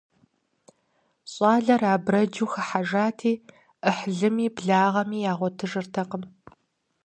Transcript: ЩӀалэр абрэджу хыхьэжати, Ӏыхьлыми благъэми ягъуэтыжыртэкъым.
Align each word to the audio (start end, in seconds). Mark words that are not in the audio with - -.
ЩӀалэр 1.33 1.81
абрэджу 1.93 2.47
хыхьэжати, 2.51 3.33
Ӏыхьлыми 3.81 4.47
благъэми 4.55 5.19
ягъуэтыжыртэкъым. 5.31 6.23